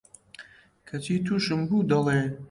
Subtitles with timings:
[0.87, 2.21] کەچی تووشم بوو، دەڵێ: